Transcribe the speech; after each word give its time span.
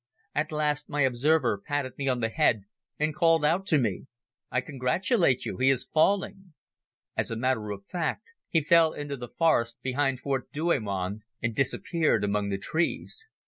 At 0.33 0.51
last 0.51 0.89
my 0.89 1.01
observer 1.01 1.61
patted 1.63 1.95
me 1.95 2.07
on 2.07 2.21
the 2.21 2.29
head 2.29 2.63
and 2.97 3.13
called 3.13 3.45
out 3.45 3.67
to 3.67 3.77
me: 3.77 4.07
"I 4.49 4.59
congratulate 4.59 5.45
you. 5.45 5.57
He 5.57 5.69
is 5.69 5.85
falling." 5.93 6.55
As 7.15 7.29
a 7.29 7.35
matter 7.35 7.69
of 7.69 7.85
fact 7.85 8.31
he 8.49 8.63
fell 8.63 8.93
into 8.93 9.23
a 9.23 9.27
forest 9.27 9.77
behind 9.83 10.19
Fort 10.19 10.51
Douaumont 10.51 11.21
and 11.43 11.53
disappeared 11.53 12.23
among 12.23 12.49
the 12.49 12.57
trees. 12.57 13.29